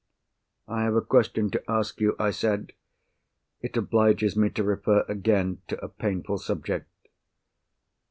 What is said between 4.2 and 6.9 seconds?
me to refer again to a painful subject.